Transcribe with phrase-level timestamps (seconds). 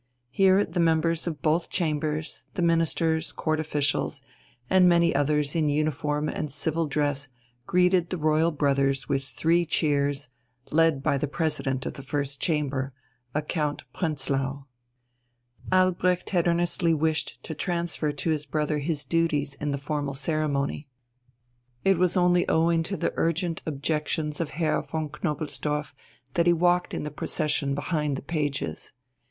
[0.31, 4.23] Here the members of both Chambers, the Ministers, Court officials,
[4.67, 7.27] and many others in uniform and civil dress
[7.67, 10.29] greeted the royal brothers with three cheers,
[10.71, 12.93] led by the President of the First Chamber,
[13.35, 14.65] a Count Prenzlau.
[15.71, 20.87] Albrecht had earnestly wished to transfer to his brother his duties in the formal ceremony.
[21.85, 25.93] It was only owing to the urgent objections of Herr von Knobelsdorff
[26.33, 28.93] that he walked in the procession behind the pages.